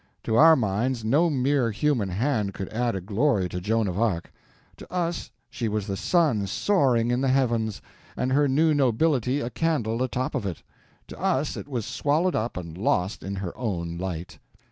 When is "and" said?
8.17-8.31, 12.57-12.75